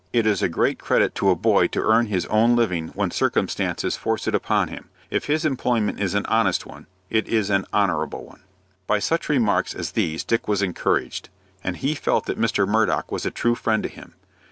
[0.11, 3.95] It is a great credit to a boy to earn his own living when circumstances
[3.95, 4.89] force it upon him.
[5.11, 8.41] If his employment is an honest one, it is an honorable one."
[8.87, 11.29] By such remarks as these Dick was encouraged,
[11.63, 12.67] and he felt that Mr.
[12.67, 14.15] Murdock was a true friend to him.